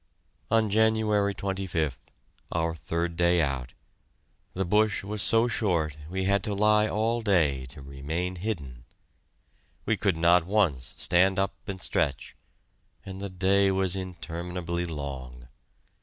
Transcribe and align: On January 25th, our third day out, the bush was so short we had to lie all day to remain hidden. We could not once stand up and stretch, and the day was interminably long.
On 0.49 0.71
January 0.71 1.35
25th, 1.35 1.97
our 2.51 2.73
third 2.73 3.15
day 3.15 3.39
out, 3.39 3.73
the 4.55 4.65
bush 4.65 5.03
was 5.03 5.21
so 5.21 5.47
short 5.47 5.95
we 6.09 6.23
had 6.23 6.43
to 6.45 6.55
lie 6.55 6.87
all 6.89 7.21
day 7.21 7.65
to 7.67 7.83
remain 7.83 8.37
hidden. 8.37 8.85
We 9.85 9.97
could 9.97 10.17
not 10.17 10.43
once 10.43 10.95
stand 10.97 11.37
up 11.37 11.53
and 11.67 11.79
stretch, 11.79 12.35
and 13.05 13.21
the 13.21 13.29
day 13.29 13.69
was 13.69 13.95
interminably 13.95 14.85
long. 14.87 15.45